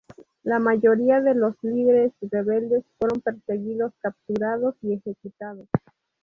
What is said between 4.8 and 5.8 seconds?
y ejecutados.